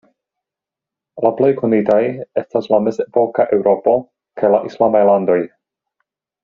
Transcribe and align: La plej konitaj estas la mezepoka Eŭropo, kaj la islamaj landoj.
La 1.25 1.31
plej 1.41 1.49
konitaj 1.59 1.99
estas 2.43 2.71
la 2.75 2.81
mezepoka 2.87 3.47
Eŭropo, 3.59 3.97
kaj 4.43 4.55
la 4.57 4.63
islamaj 4.71 5.05
landoj. 5.11 5.41